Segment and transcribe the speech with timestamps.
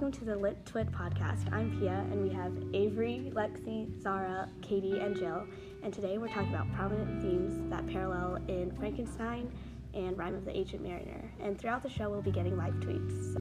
[0.00, 1.52] welcome to the Lit Twit podcast.
[1.52, 5.44] I'm Pia, and we have Avery, Lexi, Zara, Katie, and Jill.
[5.82, 9.50] And today we're talking about prominent themes that parallel in Frankenstein
[9.94, 11.32] and Rime of the Ancient Mariner.
[11.42, 13.38] And throughout the show, we'll be getting live tweets.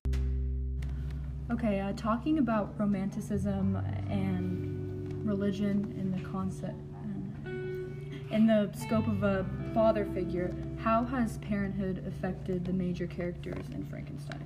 [1.51, 3.75] Okay, uh, talking about romanticism
[4.10, 6.82] and religion in the concept,
[7.46, 13.86] in the scope of a father figure, how has parenthood affected the major characters in
[13.86, 14.43] Frankenstein?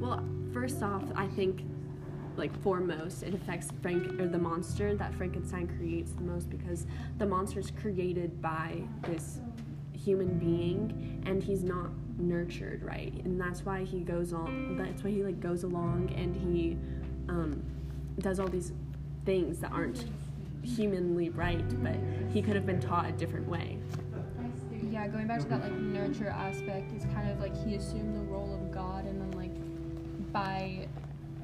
[0.00, 1.62] Well, first off, I think
[2.36, 6.86] like foremost it affects Frank or the monster that Frankenstein creates the most because
[7.18, 9.40] the monster is created by this
[9.92, 13.12] human being and he's not nurtured right?
[13.24, 16.78] And that's why he goes on that's why he like goes along and he
[17.28, 17.62] um,
[18.20, 18.72] does all these
[19.26, 20.06] things that aren't
[20.62, 21.96] humanly right but
[22.32, 23.78] he could have been taught a different way.
[24.90, 28.30] Yeah going back to that like nurture aspect is kind of like he assumed the
[28.32, 28.49] role
[30.32, 30.88] by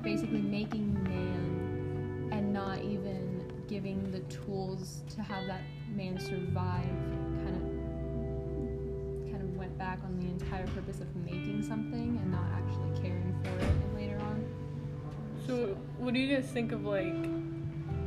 [0.02, 5.62] basically making man and not even giving the tools to have that
[5.94, 12.18] man survive kind of kind of went back on the entire purpose of making something
[12.22, 14.44] and not actually caring for it later on.
[15.46, 17.14] So what do you guys think of like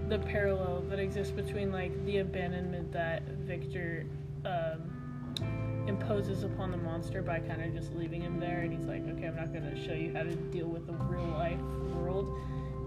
[0.10, 4.06] the parallel that exists between like the abandonment that victor
[4.46, 4.89] um,
[5.90, 9.28] imposes upon the monster by kind of just leaving him there and he's like okay
[9.28, 11.60] i'm not going to show you how to deal with the real life
[11.96, 12.34] world.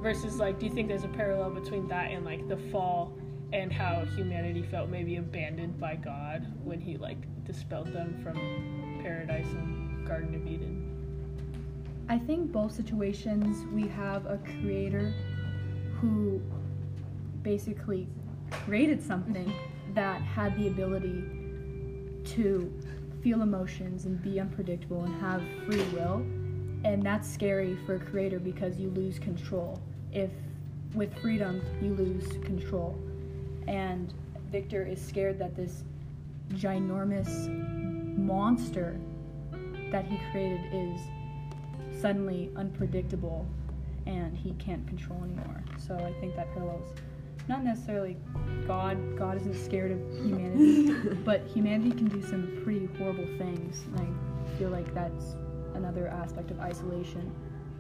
[0.01, 3.13] Versus like do you think there's a parallel between that and like the fall
[3.53, 9.47] and how humanity felt maybe abandoned by god when he like dispelled them from paradise
[9.47, 10.89] and garden of eden?
[12.09, 15.13] I think both situations we have a creator
[16.01, 16.41] who
[17.43, 18.09] basically
[18.51, 19.53] created something
[19.95, 21.42] that had the ability
[22.37, 22.73] to
[23.23, 26.25] feel emotions and be unpredictable and have free will.
[26.85, 29.81] And that's scary for a creator because you lose control.
[30.13, 30.31] If
[30.95, 32.99] with freedom, you lose control.
[33.67, 34.13] And
[34.51, 35.85] Victor is scared that this
[36.55, 37.49] ginormous
[38.19, 38.99] monster
[39.91, 41.01] that he created is
[42.01, 43.47] suddenly unpredictable
[44.07, 45.63] and he can't control anymore.
[45.79, 46.91] So I think that parallels
[47.49, 48.17] not necessarily
[48.67, 49.17] God.
[49.17, 50.93] God isn't scared of humanity,
[51.25, 53.83] but humanity can do some pretty horrible things.
[53.97, 54.17] And
[54.47, 55.37] I feel like that's
[55.75, 57.33] another aspect of isolation,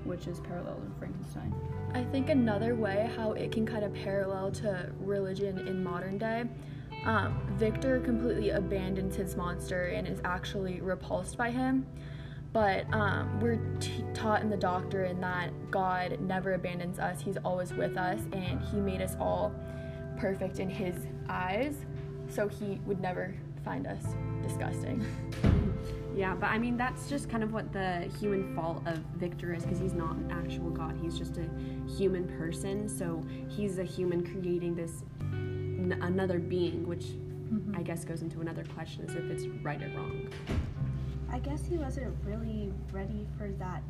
[0.04, 1.54] which is parallel to Frankenstein.
[1.94, 6.44] I think another way how it can kind of parallel to religion in modern day.
[7.04, 11.86] Um, Victor completely abandons his monster and is actually repulsed by him.
[12.52, 17.72] But um, we're t- taught in the doctrine that God never abandons us, He's always
[17.72, 19.54] with us, and He made us all
[20.18, 20.94] perfect in His
[21.28, 21.74] eyes,
[22.28, 24.04] so He would never find us
[24.42, 25.04] disgusting.
[26.14, 29.62] Yeah, but I mean, that's just kind of what the human fault of Victor is
[29.62, 30.98] because he's not an actual God.
[31.00, 31.48] He's just a
[31.88, 32.88] human person.
[32.88, 37.74] So he's a human creating this n- another being, which mm-hmm.
[37.76, 40.28] I guess goes into another question is if it's right or wrong.
[41.32, 43.82] I guess he wasn't really ready for that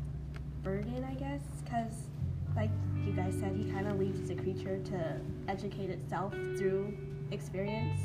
[0.63, 2.07] burden, I guess, because,
[2.55, 2.69] like
[3.05, 6.97] you guys said, he kind of leaves the creature to educate itself through
[7.31, 7.99] experience,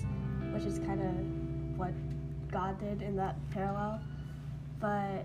[0.52, 1.92] which is kind of what
[2.50, 4.00] God did in that parallel.
[4.80, 5.24] But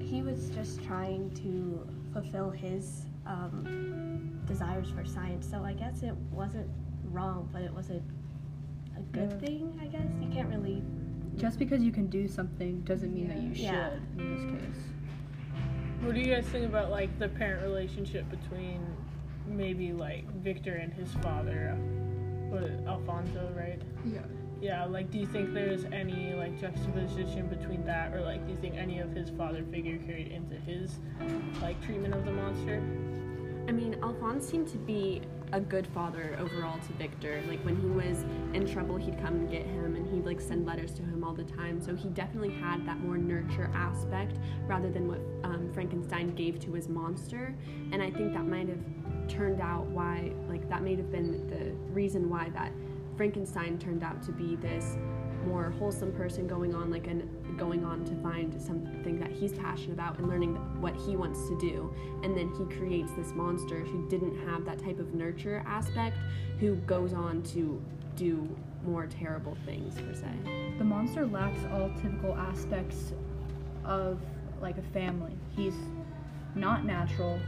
[0.00, 5.48] he was just trying to fulfill his um, desires for science.
[5.50, 6.70] So I guess it wasn't
[7.10, 8.00] wrong, but it was a,
[8.96, 9.46] a good yeah.
[9.46, 10.12] thing, I guess.
[10.20, 10.82] You can't really
[11.36, 13.90] just because you can do something doesn't mean that you should yeah.
[14.18, 14.82] in this case.
[16.02, 18.84] What do you guys think about like the parent relationship between
[19.46, 21.76] maybe like Victor and his father,
[22.48, 23.80] what Alfonso, right?
[24.04, 24.20] Yeah.
[24.60, 28.58] Yeah, like do you think there's any like juxtaposition between that or like do you
[28.60, 31.00] think any of his father figure carried into his
[31.60, 32.76] like treatment of the monster?
[33.68, 37.42] I mean, Alphonse seemed to be a good father overall to Victor.
[37.46, 38.24] Like when he was
[38.54, 41.34] in trouble, he'd come and get him, and he'd like send letters to him all
[41.34, 41.80] the time.
[41.80, 46.72] So he definitely had that more nurture aspect rather than what um, Frankenstein gave to
[46.72, 47.54] his monster.
[47.92, 48.80] And I think that might have
[49.28, 52.72] turned out why, like that may have been the reason why that
[53.16, 54.96] Frankenstein turned out to be this
[55.46, 59.92] more wholesome person going on like an going on to find something that he's passionate
[59.92, 61.92] about and learning what he wants to do.
[62.22, 66.16] And then he creates this monster who didn't have that type of nurture aspect
[66.60, 67.82] who goes on to
[68.16, 68.48] do
[68.84, 70.26] more terrible things per se.
[70.78, 73.12] The monster lacks all typical aspects
[73.84, 74.20] of
[74.60, 75.32] like a family.
[75.56, 75.74] He's
[76.54, 77.38] not natural.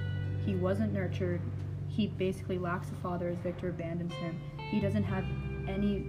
[0.45, 1.41] He wasn't nurtured.
[1.89, 4.41] He basically lacks a father as victor abandons him.
[4.71, 5.25] He doesn't have
[5.69, 6.07] any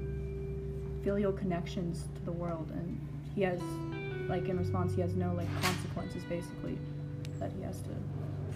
[1.03, 2.99] filial connections to the world and
[3.35, 3.59] he has
[4.27, 6.77] like in response he has no like consequences basically
[7.39, 7.89] that he has to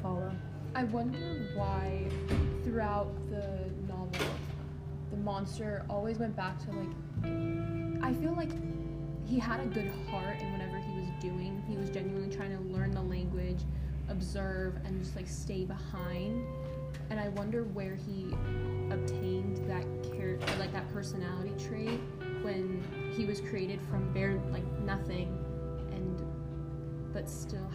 [0.02, 0.32] follow.
[0.76, 2.08] I wonder why
[2.64, 4.28] throughout the novel
[5.12, 8.52] the monster always went back to like I feel like
[9.26, 11.64] he had a good heart in whatever he was doing.
[11.70, 13.60] He was genuinely trying to learn the language,
[14.10, 16.44] observe and just like stay behind.
[17.12, 18.34] And I wonder where he
[18.92, 19.86] obtained that
[20.16, 22.00] character like that personality trait
[22.42, 22.84] when
[23.16, 25.49] he was created from bare like nothing and
[27.14, 27.70] but still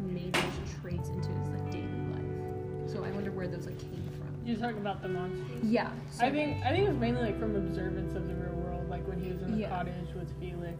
[0.00, 2.90] made those traits into his like daily life.
[2.90, 4.28] So I wonder where those like came from.
[4.46, 5.62] You're talking about the monsters.
[5.64, 5.90] Yeah.
[6.20, 9.06] I think I think it was mainly like from observance of the real world, like
[9.06, 9.68] when he was in the Yeah.
[9.68, 10.76] cottage with Felix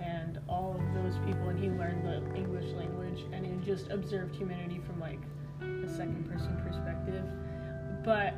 [0.00, 4.34] and all of those people, and he learned the English language, and he just observed
[4.34, 5.20] humanity from like
[5.60, 7.24] a second person perspective.
[8.04, 8.34] But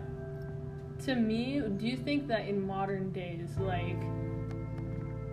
[1.07, 3.97] to me, do you think that in modern days, like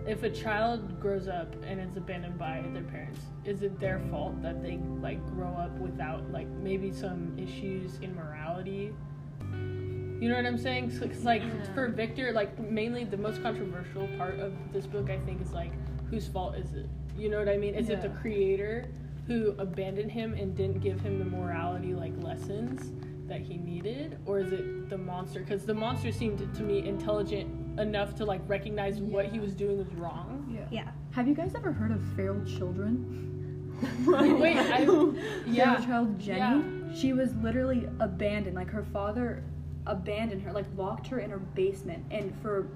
[0.06, 4.40] if a child grows up and is abandoned by their parents, is it their fault
[4.42, 8.92] that they like grow up without like maybe some issues in morality?
[9.40, 10.88] You know what I'm saying?
[10.88, 11.42] because like
[11.74, 15.72] for Victor, like mainly the most controversial part of this book, I think, is like
[16.10, 16.88] whose fault is it?
[17.16, 17.74] You know what I mean?
[17.74, 18.88] Is it the creator
[19.26, 22.92] who abandoned him and didn't give him the morality like lessons
[23.28, 25.40] that he needed, or is it the monster?
[25.40, 29.78] Because the monster seemed to me intelligent enough to like recognize what he was doing
[29.78, 30.46] was wrong.
[30.52, 30.66] Yeah.
[30.70, 30.90] Yeah.
[31.12, 33.18] Have you guys ever heard of feral children?
[34.06, 34.80] Wait, I
[35.46, 35.76] yeah.
[35.76, 36.38] Feral child Genie.
[36.38, 36.62] Yeah.
[36.94, 38.56] She was literally abandoned.
[38.56, 39.42] Like her father
[39.86, 42.68] abandoned her, like locked her in her basement, and for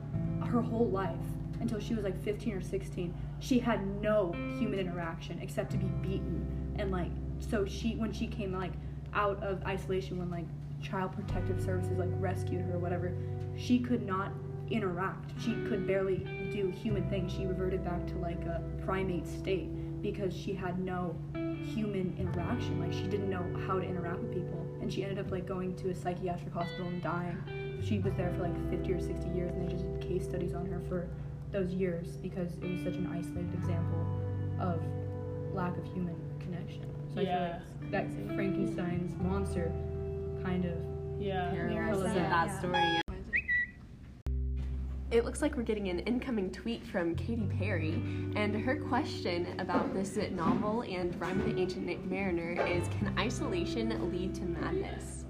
[0.44, 1.16] her whole life
[1.60, 5.86] until she was like 15 or 16, she had no human interaction except to be
[6.02, 6.46] beaten
[6.78, 8.72] and like so she when she came like
[9.14, 10.44] out of isolation when like
[10.82, 13.12] child protective services like rescued her or whatever,
[13.56, 14.30] she could not
[14.70, 15.32] interact.
[15.40, 16.18] She could barely
[16.52, 17.32] do human things.
[17.32, 19.68] She reverted back to like a primate state
[20.02, 21.16] because she had no
[21.62, 22.80] human interaction.
[22.80, 25.74] Like she didn't know how to interact with people, and she ended up like going
[25.76, 27.80] to a psychiatric hospital and dying.
[27.84, 30.54] She was there for like 50 or 60 years, and they just did case studies
[30.54, 31.08] on her for
[31.52, 34.06] those years because it was such an isolated example
[34.60, 34.80] of
[35.54, 36.84] lack of human connection.
[37.14, 37.58] So Yeah.
[37.60, 39.72] I feel like that Frankenstein's monster
[40.42, 40.74] kind of
[41.20, 41.50] Yeah.
[41.50, 42.28] Parallels of Yeah.
[42.28, 42.58] that Yeah.
[42.58, 43.05] story.
[45.12, 47.92] It looks like we're getting an incoming tweet from Katy Perry,
[48.34, 54.10] and her question about this novel and Rime of the Ancient Mariner is Can isolation
[54.10, 55.24] lead to madness?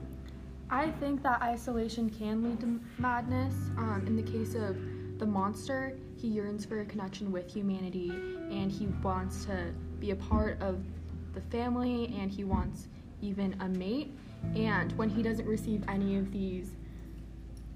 [0.70, 3.55] I think that isolation can lead to madness.
[3.76, 4.78] Um, in the case of
[5.19, 10.17] the monster, he yearns for a connection with humanity and he wants to be a
[10.17, 10.82] part of
[11.34, 12.88] the family and he wants
[13.20, 14.17] even a mate.
[14.55, 16.76] And when he doesn't receive any of these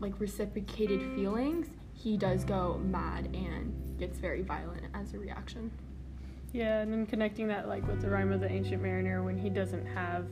[0.01, 1.67] like reciprocated feelings,
[2.03, 5.71] he does go mad and gets very violent as a reaction.
[6.53, 9.51] Yeah, and then connecting that like with the rime of the ancient mariner when he
[9.51, 10.27] doesn't have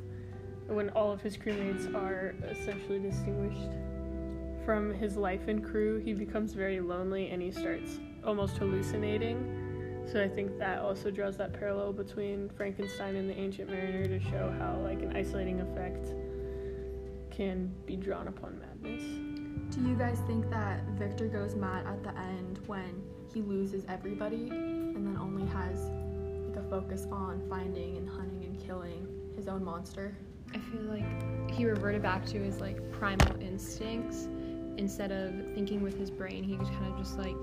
[0.67, 3.71] when all of his crewmates are essentially distinguished
[4.65, 10.05] from his life and crew, he becomes very lonely and he starts almost hallucinating.
[10.11, 14.21] So I think that also draws that parallel between Frankenstein and the ancient mariner to
[14.21, 16.09] show how like an isolating effect
[17.31, 19.28] can be drawn upon madness.
[19.71, 24.49] Do you guys think that Victor goes mad at the end when he loses everybody
[24.49, 25.91] and then only has
[26.49, 30.17] like a focus on finding and hunting and killing his own monster?
[30.55, 34.29] I feel like he reverted back to his like primal instincts
[34.79, 36.43] instead of thinking with his brain.
[36.43, 37.37] He kind of just like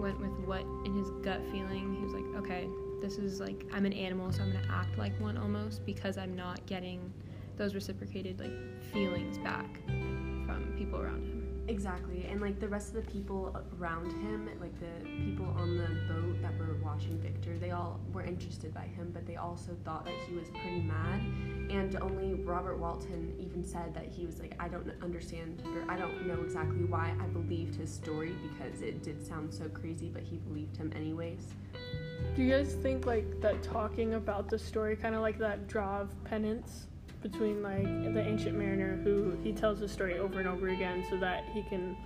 [0.00, 1.94] went with what in his gut feeling.
[1.94, 2.68] He was like, okay,
[3.00, 6.36] this is like I'm an animal, so I'm gonna act like one almost because I'm
[6.36, 7.12] not getting
[7.56, 8.52] those reciprocated like
[8.92, 11.39] feelings back from people around him.
[11.70, 16.12] Exactly, and like the rest of the people around him, like the people on the
[16.12, 20.04] boat that were watching Victor, they all were interested by him, but they also thought
[20.04, 21.20] that he was pretty mad.
[21.70, 25.96] And only Robert Walton even said that he was like, I don't understand, or I
[25.96, 30.24] don't know exactly why I believed his story because it did sound so crazy, but
[30.24, 31.54] he believed him anyways.
[32.34, 36.00] Do you guys think like that talking about the story kind of like that draw
[36.00, 36.88] of penance
[37.22, 37.84] between like
[38.14, 41.62] the ancient mariner who he tells the story over and over again so that he
[41.62, 41.96] can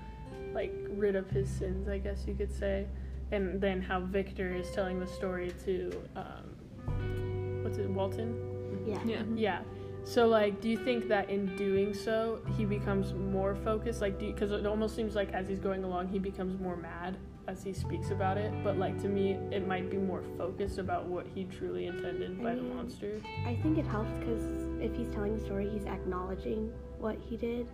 [0.53, 2.87] like rid of his sins, I guess you could say,
[3.33, 8.83] and then how Victor is telling the story to um, what's it, Walton?
[8.87, 8.99] Yeah.
[9.05, 9.23] Yeah.
[9.35, 9.61] Yeah.
[10.05, 14.01] So like, do you think that in doing so he becomes more focused?
[14.01, 17.17] Like, because it almost seems like as he's going along he becomes more mad
[17.49, 18.53] as he speaks about it.
[18.63, 22.55] But like to me, it might be more focused about what he truly intended by
[22.55, 23.21] the monster.
[23.47, 24.43] I think it helps because
[24.85, 27.67] if he's telling the story, he's acknowledging what he did,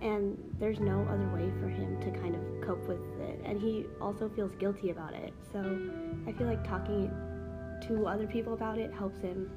[0.00, 3.40] and there's no other way for him to kind of cope with it.
[3.44, 5.32] And he also feels guilty about it.
[5.52, 5.60] So
[6.26, 7.10] I feel like talking
[7.88, 9.50] to other people about it helps him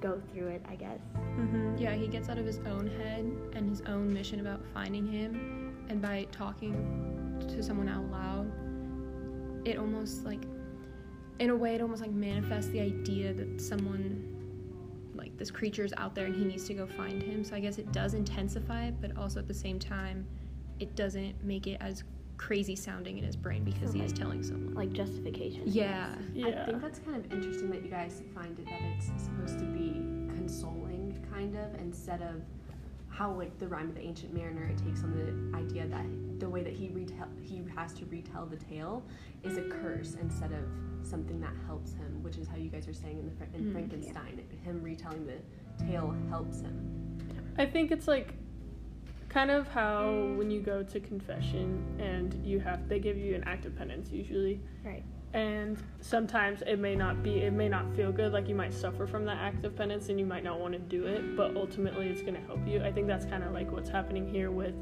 [0.00, 0.98] go through it, I guess.
[1.14, 1.76] Mm-hmm.
[1.76, 5.86] Yeah, he gets out of his own head and his own mission about finding him,
[5.88, 8.50] and by talking to someone out loud,
[9.64, 10.42] it almost like,
[11.38, 14.31] in a way, it almost like manifests the idea that someone,
[15.22, 17.44] like this creature is out there and he needs to go find him.
[17.44, 20.26] So I guess it does intensify it, but also at the same time,
[20.80, 22.02] it doesn't make it as
[22.38, 24.74] crazy sounding in his brain because he is telling someone.
[24.74, 25.62] Like justification.
[25.64, 26.08] Yeah.
[26.34, 26.62] Yeah.
[26.62, 29.64] I think that's kind of interesting that you guys find it that it's supposed to
[29.66, 29.92] be
[30.34, 32.42] consoling, kind of, instead of
[33.12, 36.04] how like the rime of the ancient mariner it takes on the idea that
[36.40, 39.02] the way that he retell he has to retell the tale
[39.44, 40.64] is a curse instead of
[41.06, 43.64] something that helps him, which is how you guys are saying in the Fra- in
[43.66, 43.72] Mhm.
[43.72, 44.40] Frankenstein.
[44.64, 45.38] Him retelling the
[45.84, 47.18] tale helps him.
[47.58, 48.34] I think it's like
[49.28, 53.44] kind of how when you go to confession and you have they give you an
[53.44, 54.60] act of penance usually.
[54.84, 55.02] Right.
[55.34, 59.06] And sometimes it may not be it may not feel good like you might suffer
[59.06, 62.08] from that act of penance and you might not want to do it, but ultimately
[62.08, 62.82] it's going to help you.
[62.82, 64.74] I think that's kind of like what's happening here with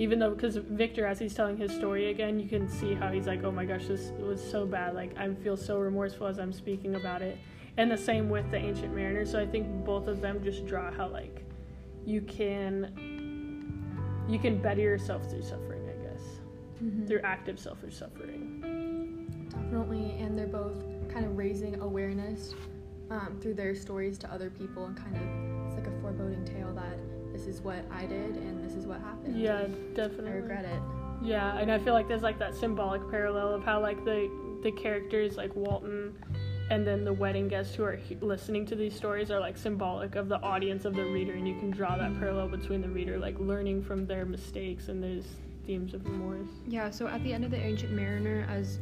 [0.00, 3.26] even though because Victor as he's telling his story again, you can see how he's
[3.26, 4.94] like, "Oh my gosh, this was so bad.
[4.94, 7.36] Like I feel so remorseful as I'm speaking about it."
[7.76, 9.26] And the same with the ancient mariner.
[9.26, 11.44] So I think both of them just draw how like
[12.06, 16.22] you can you can better yourself through suffering, I guess.
[16.82, 17.06] Mm-hmm.
[17.06, 18.79] Through active selfish suffering.
[19.70, 22.54] Definitely, and they're both kind of raising awareness
[23.08, 26.72] um, through their stories to other people, and kind of it's like a foreboding tale
[26.74, 26.98] that
[27.32, 29.40] this is what I did and this is what happened.
[29.40, 30.32] Yeah, I definitely.
[30.32, 30.80] regret it.
[31.22, 34.28] Yeah, and I feel like there's like that symbolic parallel of how like the
[34.64, 36.18] the characters like Walton
[36.70, 40.16] and then the wedding guests who are he- listening to these stories are like symbolic
[40.16, 43.18] of the audience of the reader and you can draw that parallel between the reader
[43.18, 45.24] like learning from their mistakes and there's
[45.66, 46.48] themes of remorse.
[46.66, 48.78] Yeah, so at the end of the Ancient Mariner, as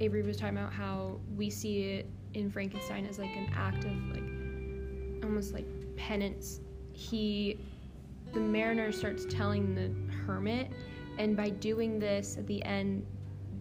[0.00, 3.92] Avery was talking about how we see it in Frankenstein as like an act of
[4.10, 6.60] like almost like penance,
[6.92, 7.58] he
[8.32, 9.90] the mariner starts telling the
[10.26, 10.70] hermit,
[11.18, 13.04] and by doing this at the end,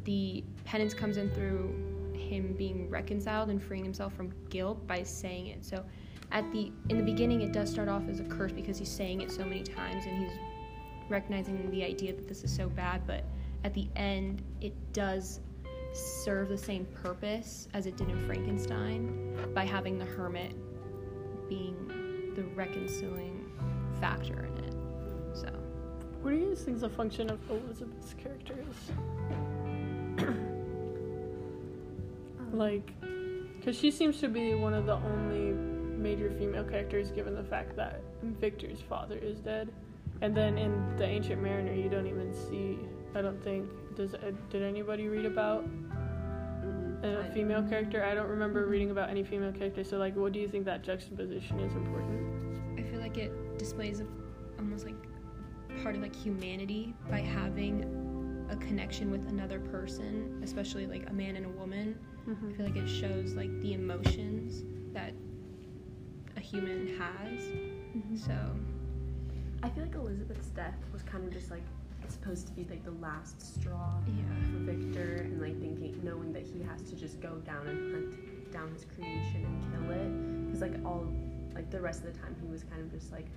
[0.04, 5.48] the penance comes in through him being reconciled and freeing himself from guilt by saying
[5.48, 5.66] it.
[5.66, 5.84] So
[6.32, 9.22] at the in the beginning it does start off as a curse because he's saying
[9.22, 10.38] it so many times and he's
[11.10, 13.24] recognizing the idea that this is so bad, but
[13.64, 15.40] at the end, it does
[15.94, 20.54] serve the same purpose as it did in Frankenstein by having the hermit
[21.50, 23.50] being the reconciling
[24.00, 24.74] factor in it.
[25.34, 25.50] So,
[26.22, 28.92] What do you guys think is a function of Elizabeth's character is?
[32.40, 32.58] Um.
[32.58, 32.92] like,
[33.60, 35.52] because she seems to be one of the only
[35.98, 39.70] major female characters given the fact that Victor's father is dead.
[40.22, 42.78] And then in The Ancient Mariner, you don't even see,
[43.14, 47.34] I don't think, does uh, did anybody read about a mm-hmm.
[47.34, 48.04] female character?
[48.04, 48.72] I don't remember mm-hmm.
[48.72, 49.84] reading about any female character.
[49.84, 52.80] So, like, what do you think that juxtaposition is important?
[52.80, 54.02] I feel like it displays
[54.60, 54.96] almost like
[55.82, 61.36] part of like humanity by having a connection with another person, especially like a man
[61.36, 61.98] and a woman.
[62.26, 62.54] I mm-hmm.
[62.54, 64.64] feel like it shows like the emotions
[64.94, 65.14] that
[66.36, 68.22] a human has.
[68.22, 68.36] So,
[69.64, 71.64] I feel like Elizabeth's death was kind of just like
[72.12, 74.24] supposed to be like the last straw yeah.
[74.52, 78.52] for Victor and like thinking knowing that he has to just go down and hunt
[78.52, 81.06] down his creation and kill it because like all
[81.56, 83.28] like the rest of the time he was kind of just like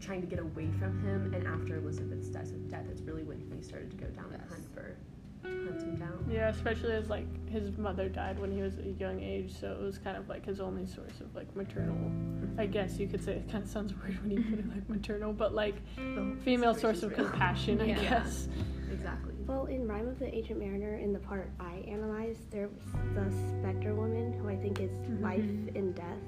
[0.00, 3.62] trying to get away from him and after Elizabeth's death, death it's really when he
[3.62, 4.50] started to go down and Yes.
[4.50, 4.96] hunt for
[5.42, 6.28] hunt him down.
[6.30, 9.82] Yeah, especially as like his mother died when he was a young age, so it
[9.82, 11.96] was kind of like his only source of like maternal.
[11.96, 12.72] I mm-hmm.
[12.72, 15.32] guess you could say it kind of sounds weird when you put it like maternal,
[15.32, 17.28] but like oh, The female source of is real.
[17.28, 18.00] compassion, I Yeah.
[18.00, 18.48] guess.
[18.92, 19.34] Exactly.
[19.46, 22.82] Well, in Rime of the Ancient Mariner, in the part I analyzed, there was
[23.14, 25.22] the Spectre woman, who I think is mm-hmm.
[25.22, 26.18] life and death,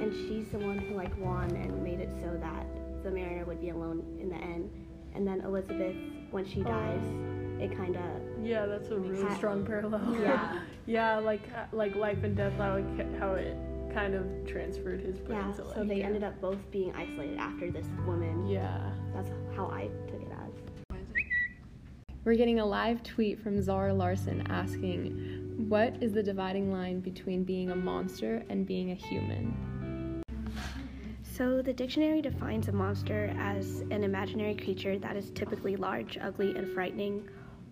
[0.00, 2.66] and she's the one who like won and made it so that
[3.02, 4.70] the mariner would be alone in the end.
[5.14, 5.96] And then Elizabeth,
[6.30, 7.02] when she dies,
[7.60, 8.02] it kind of
[8.44, 9.36] Yeah, that's a really sense.
[9.36, 10.16] strong parallel.
[10.20, 12.84] yeah yeah, like uh, like life and death, how it,
[13.18, 13.56] how it
[13.92, 15.52] kind of transferred his brain yeah.
[15.52, 15.74] to like.
[15.74, 18.46] So they ended up both being isolated after this woman.
[18.46, 18.90] Yeah.
[19.14, 20.96] That's how I took it as.
[22.24, 27.44] We're getting a live tweet from Zara Larsson asking, What is the dividing line between
[27.44, 30.22] being a monster and being a human?
[31.22, 36.54] So, the dictionary defines a monster as an imaginary creature that is typically large, ugly,
[36.54, 37.26] and frightening,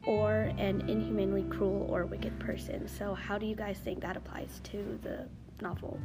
[0.09, 2.89] or an inhumanly cruel or wicked person.
[2.89, 5.29] So, how do you guys think that applies to the
[5.61, 6.01] novel?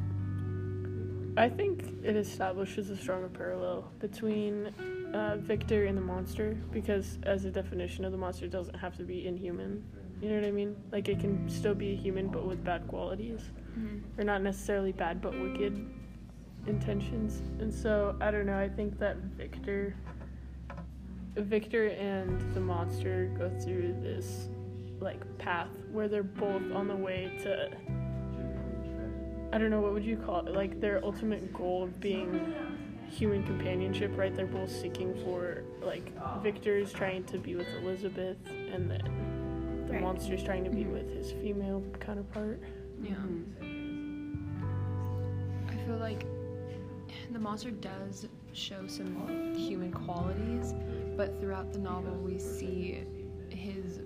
[1.38, 4.66] I think it establishes a stronger parallel between
[5.14, 8.94] uh, Victor and the monster because, as a definition of the monster, it doesn't have
[8.98, 9.82] to be inhuman.
[10.20, 10.76] You know what I mean?
[10.92, 13.40] Like it can still be a human, but with bad qualities,
[14.18, 15.74] or not necessarily bad, but wicked.
[16.66, 17.42] intentions.
[17.58, 19.94] And so I don't know, I think that Victor
[21.36, 24.48] Victor and the monster go through this
[25.00, 27.70] like path where they're both on the way to
[29.52, 30.52] I don't know what would you call it?
[30.52, 32.54] Like their ultimate goal of being
[33.10, 34.34] human companionship right?
[34.34, 36.12] They're both seeking for like
[36.42, 40.02] Victor's trying to be with Elizabeth and then the Right.
[40.02, 40.94] monster's trying to be mm-hmm.
[40.94, 42.60] with his female counterpart.
[43.02, 43.12] Yeah.
[43.12, 43.64] Mm-hmm.
[45.68, 46.24] I feel like
[47.30, 50.74] the monster does show some human qualities,
[51.16, 53.04] but throughout the novel we see
[53.48, 54.00] his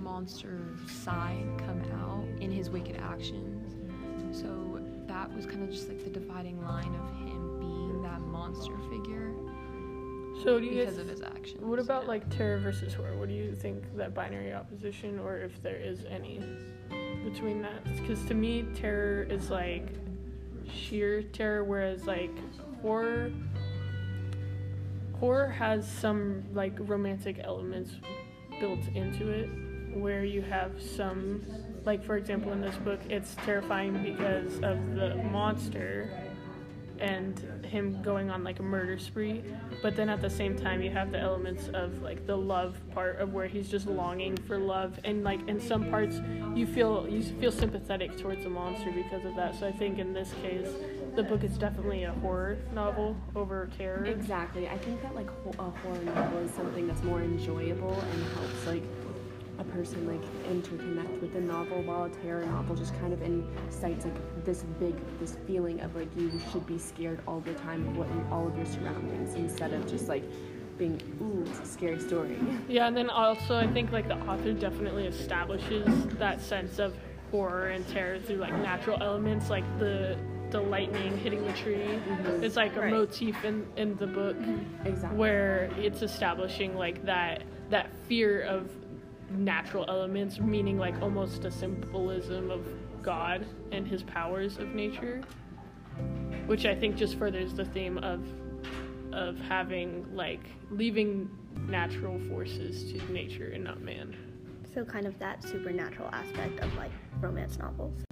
[0.00, 3.74] monster side come out in his wicked actions.
[4.32, 8.76] So that was kind of just like the dividing line of him being that monster
[8.90, 9.32] figure
[10.42, 11.62] so do you because guys of his actions.
[11.62, 12.08] What about yeah.
[12.08, 13.16] like terror versus horror?
[13.16, 16.40] What do you think that binary opposition, or if there is any
[17.24, 17.84] between that?
[17.96, 19.88] Because to me, terror is like
[20.72, 22.32] sheer terror, whereas like
[22.82, 23.32] horror,
[25.20, 27.92] horror has some like romantic elements
[28.60, 29.48] built into it,
[29.98, 31.44] where you have some,
[31.84, 36.10] like for example, in this book, it's terrifying because of the monster
[36.98, 39.42] and him going on like a murder spree
[39.82, 43.18] but then at the same time you have the elements of like the love part
[43.18, 46.20] of where he's just longing for love and like in some parts
[46.54, 49.54] you feel you feel sympathetic towards the monster because of that.
[49.54, 50.68] So i think in this case
[51.16, 54.68] the book is definitely a horror novel over terror Exactly.
[54.68, 58.82] I think that like a horror novel is something that's more enjoyable and helps like
[59.58, 64.04] a person like interconnect with the novel, while a terror novel just kind of incites
[64.04, 67.96] like this big this feeling of like you should be scared all the time of
[67.96, 70.22] what all of your surroundings instead of just like
[70.76, 72.38] being ooh it's a scary story.
[72.68, 75.86] yeah and then also i think like the author definitely establishes
[76.18, 76.94] that sense of
[77.30, 80.18] horror and terror through like natural elements like the
[80.50, 81.76] the lightning hitting the tree
[82.08, 82.42] mm-hmm.
[82.44, 82.92] it's like a Right.
[82.92, 84.86] motif in in the book mm-hmm.
[84.86, 85.18] Exactly.
[85.18, 88.70] where it's establishing like that that fear of
[89.30, 92.66] natural elements meaning like almost a symbolism of
[93.02, 95.22] god and his powers of nature
[96.46, 98.24] which i think just furthers the theme of
[99.12, 101.28] of having like leaving
[101.68, 104.14] natural forces to nature and not man
[104.74, 108.05] So kind of that supernatural aspect of like romance novels.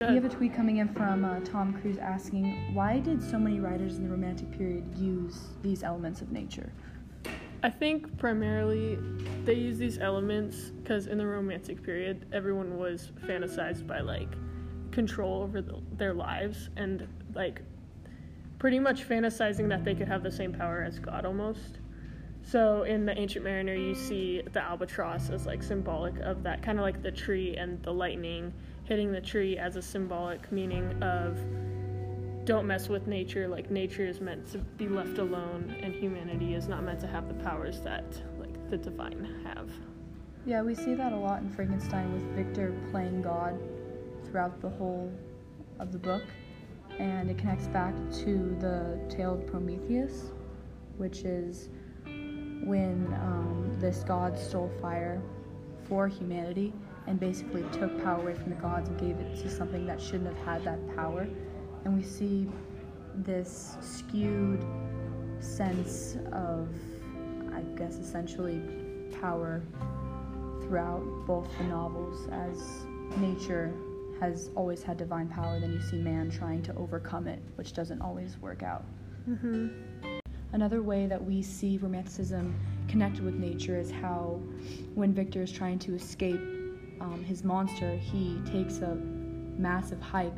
[0.00, 3.58] We have a tweet coming in from uh, Tom Cruise asking, why did so many
[3.58, 6.72] writers in the Romantic period use these elements of nature?
[7.64, 8.96] I think primarily
[9.44, 14.28] they use these elements because in the romantic period, everyone was fantasized by like
[14.92, 17.60] control over the, their lives and like
[18.60, 21.80] pretty much fantasizing that they could have the same power as God almost.
[22.42, 26.78] So in the Ancient Mariner, you see the albatross as like symbolic of that, kind
[26.78, 28.52] of like the tree and the lightning
[28.88, 31.38] hitting the tree as a symbolic meaning of
[32.46, 36.66] don't mess with nature like nature is meant to be left alone and humanity is
[36.66, 38.04] not meant to have the powers that
[38.40, 39.70] like the divine have
[40.46, 43.60] Yeah, we see that a lot in Frankenstein with Victor playing God
[44.24, 45.12] throughout the whole
[45.78, 46.22] of the book.
[46.98, 50.32] And it connects back to the tale of Prometheus,
[50.96, 51.68] which is
[52.64, 55.20] when um, this god stole fire
[55.84, 56.72] for humanity
[57.08, 60.26] and basically took power away from the gods and gave it to something that shouldn't
[60.26, 61.26] have had that power.
[61.84, 62.46] And we see
[63.14, 64.64] this skewed
[65.40, 66.68] sense of,
[67.52, 68.60] I guess, essentially
[69.20, 69.62] power
[70.60, 72.84] throughout both the novels as
[73.16, 73.72] nature
[74.20, 78.02] has always had divine power then you see man trying to overcome it which doesn't
[78.02, 78.84] always work out
[79.28, 79.68] mm-hmm.
[80.52, 82.54] another way that we see romanticism
[82.88, 84.40] connected with nature is how
[84.94, 86.40] when victor is trying to escape
[87.00, 88.94] um, his monster he takes a
[89.56, 90.36] massive hike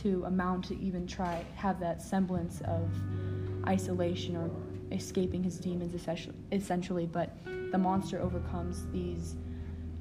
[0.00, 2.88] to a mount to even try have that semblance of
[3.66, 4.50] isolation or
[4.92, 7.36] escaping his demons essentially, essentially but
[7.70, 9.36] the monster overcomes these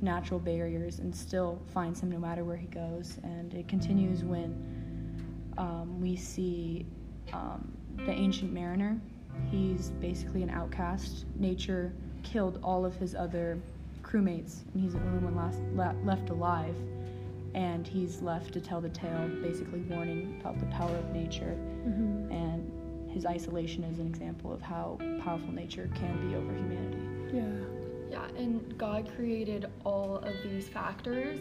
[0.02, 3.18] natural barriers and still finds him no matter where he goes.
[3.24, 4.56] And it continues when
[5.58, 6.86] um, we see
[7.34, 9.00] um, the ancient mariner.
[9.50, 11.26] He's basically an outcast.
[11.36, 13.60] Nature killed all of his other
[14.08, 16.76] crewmates and he's the only one last, le- left alive.
[17.54, 21.58] And he's left to tell the tale basically warning about the power of nature.
[21.88, 22.32] Mm-hmm.
[22.32, 27.36] And his isolation is an example of how powerful nature can be over humanity.
[27.36, 27.44] Yeah.
[28.10, 31.40] Yeah, and God created all of these factors,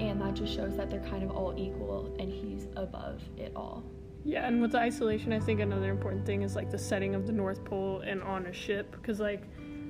[0.00, 3.84] and that just shows that they're kind of all equal, and He's above it all.
[4.24, 7.24] yeah and with the isolation i think another important thing is like the setting of
[7.28, 9.42] the north pole and on a ship because like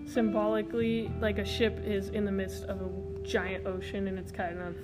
[0.09, 2.89] symbolically like a ship is in the midst of a
[3.23, 4.75] giant ocean and it's kind of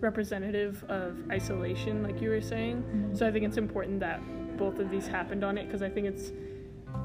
[0.00, 4.20] representative of isolation like you were saying so i think it's important that
[4.56, 6.32] both of these happened on it because I think it's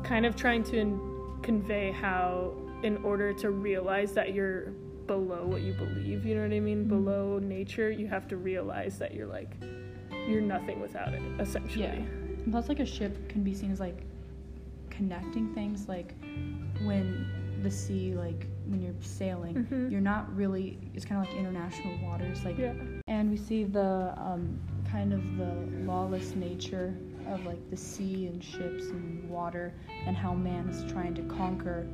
[0.04, 4.72] kind of trying to convey how, in order to realize that you're
[5.06, 6.90] below what you believe, you know what I mean, Mhm.
[6.90, 9.56] below nature, you have to realize that you're like,
[10.28, 11.84] you're nothing without it, essentially.
[11.84, 11.94] Yeah.
[12.44, 14.02] And plus, like a ship can be seen as like
[14.90, 15.88] connecting things.
[15.88, 16.16] Like
[16.84, 17.28] when
[17.64, 19.90] the sea, like when you're sailing, Mhm.
[19.92, 20.78] you're not really.
[20.94, 22.44] It's kind of like international waters.
[22.46, 22.74] Like, Yeah.
[23.08, 25.54] and we see the um, kind of the
[25.86, 26.94] lawless nature
[27.28, 29.74] of like the sea and ships and water,
[30.06, 31.88] and how man is trying to conquer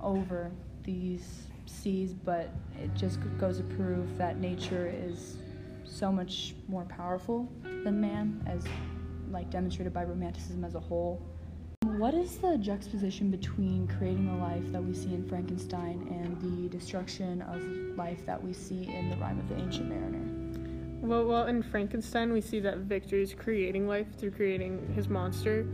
[0.00, 0.50] over
[0.84, 2.12] these seas.
[2.12, 2.50] But
[2.82, 5.36] it just goes to prove that nature is
[5.84, 7.50] so much more powerful
[7.84, 8.64] than man, as
[9.30, 11.22] like demonstrated by romanticism as a whole.
[11.86, 16.68] What is the juxtaposition between creating the life that we see in Frankenstein and the
[16.68, 17.62] destruction of
[17.96, 21.00] life that we see in the Rime of the Ancient Mariner?
[21.00, 25.66] Well, well, in Frankenstein, we see that Victor is creating life through creating his monster.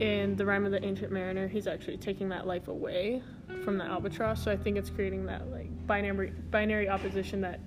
[0.00, 3.22] In The Rime of the Ancient Mariner, he's actually taking that life away
[3.64, 4.42] from the albatross.
[4.42, 7.60] So I think it's creating that like binary binary opposition that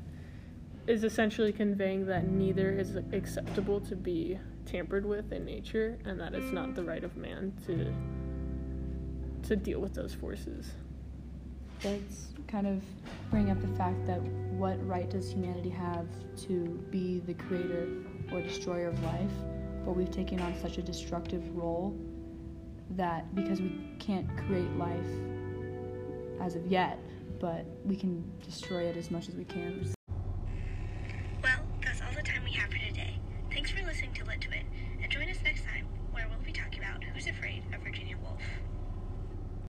[0.86, 6.34] is essentially conveying that neither is acceptable to be tampered with in nature, and that
[6.34, 7.94] it's not the right of man to
[9.48, 10.72] to deal with those forces.
[11.82, 12.82] That's kind of
[13.30, 14.22] bring up the fact that
[14.58, 16.08] what right does humanity have
[16.48, 17.88] to be the creator
[18.32, 19.32] or destroyer of life?
[19.86, 21.96] But we've taken on such a destructive role
[22.92, 25.06] that because we can't create life
[26.42, 27.00] as of yet,
[27.40, 29.95] but we can destroy it as much as we can,